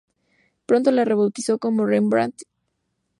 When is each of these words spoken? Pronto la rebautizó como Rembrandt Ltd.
Pronto 0.65 0.89
la 0.89 1.05
rebautizó 1.05 1.59
como 1.59 1.85
Rembrandt 1.85 2.39
Ltd. 2.41 2.47